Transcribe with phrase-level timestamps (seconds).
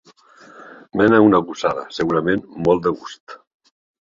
[1.01, 3.37] Mena una gossada, segurament molt de gust.